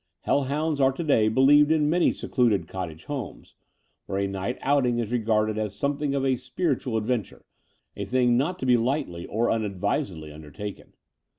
[0.21, 3.53] Hell hounds are to day bdieved in in many secluded cottage homes,
[4.07, 7.45] where a night outing is regarded as some thing of a spiritual adventure,
[7.95, 10.93] a thing not to be lightly or unadvisedly undertaken.